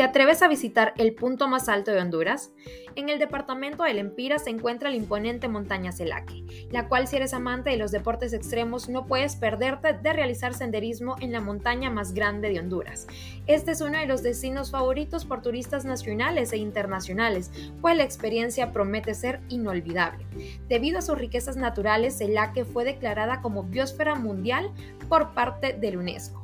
¿Te 0.00 0.04
atreves 0.04 0.40
a 0.40 0.48
visitar 0.48 0.94
el 0.96 1.12
punto 1.12 1.46
más 1.46 1.68
alto 1.68 1.90
de 1.90 2.00
Honduras? 2.00 2.52
En 2.96 3.10
el 3.10 3.18
departamento 3.18 3.82
del 3.82 3.98
Empira 3.98 4.38
se 4.38 4.48
encuentra 4.48 4.88
la 4.88 4.96
imponente 4.96 5.46
montaña 5.46 5.92
Celaque, 5.92 6.42
la 6.70 6.88
cual 6.88 7.06
si 7.06 7.16
eres 7.16 7.34
amante 7.34 7.68
de 7.68 7.76
los 7.76 7.90
deportes 7.90 8.32
extremos 8.32 8.88
no 8.88 9.04
puedes 9.04 9.36
perderte 9.36 9.92
de 9.92 10.12
realizar 10.14 10.54
senderismo 10.54 11.16
en 11.20 11.32
la 11.32 11.42
montaña 11.42 11.90
más 11.90 12.14
grande 12.14 12.48
de 12.48 12.60
Honduras. 12.60 13.08
Este 13.46 13.72
es 13.72 13.82
uno 13.82 13.98
de 13.98 14.06
los 14.06 14.22
destinos 14.22 14.70
favoritos 14.70 15.26
por 15.26 15.42
turistas 15.42 15.84
nacionales 15.84 16.54
e 16.54 16.56
internacionales, 16.56 17.50
pues 17.82 17.94
la 17.94 18.04
experiencia 18.04 18.72
promete 18.72 19.12
ser 19.12 19.40
inolvidable. 19.50 20.24
Debido 20.66 21.00
a 21.00 21.02
sus 21.02 21.18
riquezas 21.18 21.58
naturales, 21.58 22.16
Celaque 22.16 22.64
fue 22.64 22.84
declarada 22.84 23.42
como 23.42 23.64
biosfera 23.64 24.14
mundial 24.14 24.70
por 25.10 25.34
parte 25.34 25.74
del 25.74 25.98
UNESCO. 25.98 26.39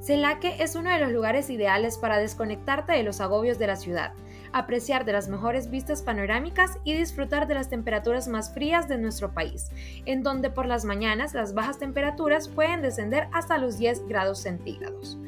Celaque 0.00 0.56
es 0.60 0.76
uno 0.76 0.90
de 0.90 0.98
los 0.98 1.12
lugares 1.12 1.50
ideales 1.50 1.98
para 1.98 2.18
desconectarte 2.18 2.92
de 2.92 3.02
los 3.02 3.20
agobios 3.20 3.58
de 3.58 3.66
la 3.66 3.76
ciudad, 3.76 4.14
apreciar 4.52 5.04
de 5.04 5.12
las 5.12 5.28
mejores 5.28 5.70
vistas 5.70 6.02
panorámicas 6.02 6.78
y 6.84 6.94
disfrutar 6.94 7.46
de 7.46 7.54
las 7.54 7.68
temperaturas 7.68 8.26
más 8.26 8.52
frías 8.54 8.88
de 8.88 8.96
nuestro 8.96 9.32
país, 9.32 9.70
en 10.06 10.22
donde 10.22 10.50
por 10.50 10.66
las 10.66 10.86
mañanas 10.86 11.34
las 11.34 11.52
bajas 11.52 11.78
temperaturas 11.78 12.48
pueden 12.48 12.80
descender 12.80 13.28
hasta 13.32 13.58
los 13.58 13.76
10 13.76 14.08
grados 14.08 14.38
centígrados. 14.38 15.18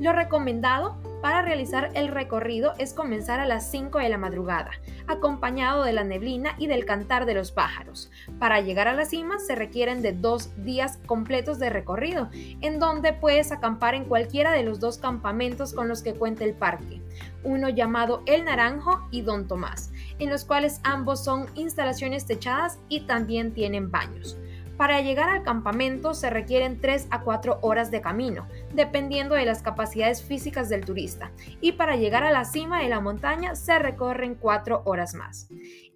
Lo 0.00 0.12
recomendado 0.12 0.96
para 1.22 1.40
realizar 1.40 1.90
el 1.94 2.08
recorrido 2.08 2.74
es 2.78 2.92
comenzar 2.92 3.38
a 3.38 3.46
las 3.46 3.70
5 3.70 4.00
de 4.00 4.08
la 4.08 4.18
madrugada, 4.18 4.72
acompañado 5.06 5.84
de 5.84 5.92
la 5.92 6.02
neblina 6.02 6.56
y 6.58 6.66
del 6.66 6.84
cantar 6.84 7.26
de 7.26 7.34
los 7.34 7.52
pájaros. 7.52 8.10
Para 8.40 8.60
llegar 8.60 8.88
a 8.88 8.92
la 8.92 9.04
cima 9.04 9.38
se 9.38 9.54
requieren 9.54 10.02
de 10.02 10.12
dos 10.12 10.50
días 10.64 10.98
completos 11.06 11.60
de 11.60 11.70
recorrido, 11.70 12.28
en 12.60 12.80
donde 12.80 13.12
puedes 13.12 13.52
acampar 13.52 13.94
en 13.94 14.04
cualquiera 14.04 14.50
de 14.50 14.64
los 14.64 14.80
dos 14.80 14.98
campamentos 14.98 15.72
con 15.72 15.86
los 15.86 16.02
que 16.02 16.14
cuenta 16.14 16.44
el 16.44 16.54
parque, 16.54 17.00
uno 17.44 17.68
llamado 17.68 18.22
El 18.26 18.44
Naranjo 18.44 19.06
y 19.12 19.22
Don 19.22 19.46
Tomás, 19.46 19.92
en 20.18 20.28
los 20.28 20.44
cuales 20.44 20.80
ambos 20.82 21.22
son 21.22 21.46
instalaciones 21.54 22.26
techadas 22.26 22.80
y 22.88 23.02
también 23.02 23.54
tienen 23.54 23.92
baños. 23.92 24.36
Para 24.76 25.00
llegar 25.00 25.28
al 25.28 25.42
campamento 25.42 26.14
se 26.14 26.30
requieren 26.30 26.80
3 26.80 27.08
a 27.10 27.22
4 27.22 27.58
horas 27.62 27.90
de 27.90 28.00
camino, 28.00 28.48
dependiendo 28.74 29.34
de 29.34 29.44
las 29.44 29.62
capacidades 29.62 30.22
físicas 30.22 30.68
del 30.68 30.84
turista, 30.84 31.30
y 31.60 31.72
para 31.72 31.96
llegar 31.96 32.24
a 32.24 32.32
la 32.32 32.44
cima 32.44 32.80
de 32.82 32.88
la 32.88 33.00
montaña 33.00 33.54
se 33.54 33.78
recorren 33.78 34.34
4 34.34 34.82
horas 34.84 35.14
más. 35.14 35.48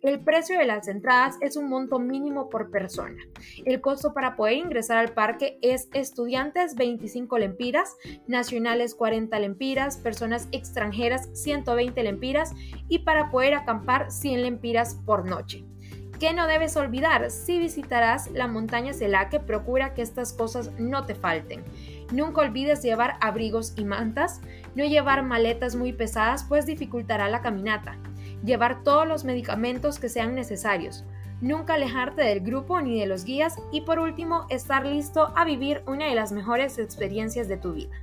El 0.03 0.21
precio 0.21 0.59
de 0.59 0.67
las 0.67 0.87
entradas 0.89 1.37
es 1.41 1.57
un 1.57 1.69
monto 1.69 1.99
mínimo 1.99 2.49
por 2.49 2.71
persona. 2.71 3.21
El 3.65 3.81
costo 3.81 4.15
para 4.15 4.37
poder 4.37 4.55
ingresar 4.55 4.99
al 4.99 5.15
parque 5.15 5.59
es 5.63 5.89
estudiantes 5.95 6.77
25 6.77 7.39
lempiras, 7.39 7.97
nacionales 8.29 8.95
40 8.95 9.37
lempiras, 9.41 9.97
personas 9.97 10.49
extranjeras 10.53 11.29
120 11.33 12.03
lempiras 12.03 12.53
y 12.89 13.01
para 13.01 13.31
poder 13.31 13.55
acampar 13.55 14.13
100 14.13 14.43
lempiras 14.43 14.97
por 15.07 15.29
noche. 15.29 15.65
¿Qué 16.19 16.33
no 16.33 16.47
debes 16.47 16.79
olvidar? 16.79 17.31
Si 17.31 17.59
visitarás 17.59 18.31
la 18.31 18.49
montaña 18.49 18.95
Celaque, 18.95 19.39
procura 19.39 19.93
que 19.93 20.01
estas 20.01 20.33
cosas 20.33 20.71
no 20.79 21.05
te 21.05 21.15
falten. 21.15 21.63
Nunca 22.11 22.41
olvides 22.41 22.83
llevar 22.83 23.19
abrigos 23.21 23.75
y 23.77 23.85
mantas, 23.85 24.41
no 24.75 24.85
llevar 24.85 25.23
maletas 25.23 25.77
muy 25.77 25.93
pesadas 25.93 26.45
pues 26.45 26.65
dificultará 26.65 27.29
la 27.29 27.43
caminata, 27.43 27.99
llevar 28.43 28.83
todos 28.83 29.07
los 29.07 29.25
medicamentos 29.25 29.99
que 29.99 30.09
sean 30.09 30.35
necesarios, 30.35 31.05
nunca 31.43 31.75
alejarte 31.75 32.23
del 32.23 32.41
grupo 32.41 32.81
ni 32.81 32.99
de 32.99 33.07
los 33.07 33.27
guías 33.27 33.57
y 33.71 33.83
por 33.83 33.99
último 33.99 34.47
estar 34.49 34.87
listo 34.87 35.35
a 35.37 35.45
vivir 35.45 35.83
una 35.87 36.07
de 36.07 36.15
las 36.15 36.33
mejores 36.33 36.79
experiencias 36.79 37.47
de 37.47 37.59
tu 37.59 37.75
vida. 37.75 37.95